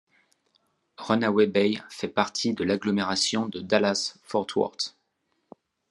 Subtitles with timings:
[0.97, 4.97] Runaway Bay fait partie de l’agglomération de Dallas-Fort Worth.